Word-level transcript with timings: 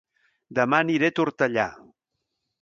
Dema 0.59 0.79
aniré 0.85 1.11
a 1.13 1.15
Tortellà 1.19 1.67